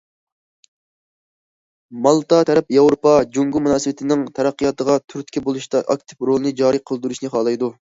[2.07, 7.75] مالتا تەرەپ ياۋروپا- جۇڭگو مۇناسىۋىتىنىڭ تەرەققىياتىغا تۈرتكە بولۇشتا ئاكتىپ رولىنى جارى قىلدۇرۇشنى خالايدۇ.